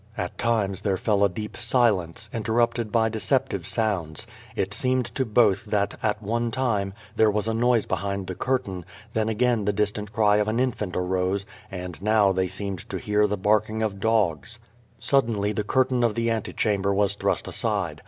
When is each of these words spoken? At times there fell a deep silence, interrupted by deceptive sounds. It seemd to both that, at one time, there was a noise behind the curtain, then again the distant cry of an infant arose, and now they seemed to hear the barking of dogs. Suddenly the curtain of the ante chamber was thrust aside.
At 0.17 0.35
times 0.39 0.81
there 0.81 0.97
fell 0.97 1.23
a 1.23 1.29
deep 1.29 1.55
silence, 1.55 2.27
interrupted 2.33 2.91
by 2.91 3.07
deceptive 3.07 3.67
sounds. 3.67 4.25
It 4.55 4.71
seemd 4.73 5.05
to 5.13 5.25
both 5.25 5.65
that, 5.65 5.93
at 6.01 6.23
one 6.23 6.49
time, 6.49 6.93
there 7.15 7.29
was 7.29 7.47
a 7.47 7.53
noise 7.53 7.85
behind 7.85 8.25
the 8.25 8.33
curtain, 8.33 8.83
then 9.13 9.29
again 9.29 9.65
the 9.65 9.71
distant 9.73 10.11
cry 10.11 10.37
of 10.37 10.47
an 10.47 10.59
infant 10.59 10.97
arose, 10.97 11.45
and 11.69 12.01
now 12.01 12.31
they 12.31 12.47
seemed 12.47 12.89
to 12.89 12.97
hear 12.97 13.27
the 13.27 13.37
barking 13.37 13.83
of 13.83 13.99
dogs. 13.99 14.57
Suddenly 14.99 15.51
the 15.53 15.63
curtain 15.63 16.03
of 16.03 16.15
the 16.15 16.31
ante 16.31 16.53
chamber 16.53 16.91
was 16.91 17.13
thrust 17.13 17.47
aside. 17.47 17.99